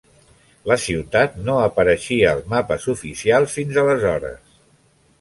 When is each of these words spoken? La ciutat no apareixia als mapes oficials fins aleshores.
La 0.71 0.77
ciutat 0.83 1.37
no 1.51 1.59
apareixia 1.67 2.33
als 2.33 2.49
mapes 2.57 2.91
oficials 2.97 3.57
fins 3.61 3.83
aleshores. 3.87 4.47